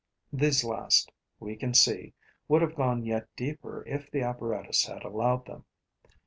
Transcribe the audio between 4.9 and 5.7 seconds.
allowed them.